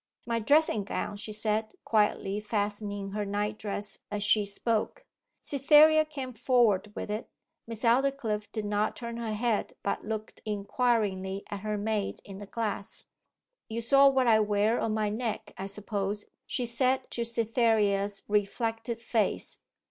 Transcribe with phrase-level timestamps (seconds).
[0.25, 5.05] 'My dressing gown,' she said, quietly fastening her night dress as she spoke.
[5.43, 7.29] Cytherea came forward with it.
[7.67, 12.47] Miss Aldclyffe did not turn her head, but looked inquiringly at her maid in the
[12.47, 13.05] glass.
[13.69, 19.03] 'You saw what I wear on my neck, I suppose?' she said to Cytherea's reflected
[19.03, 19.59] face.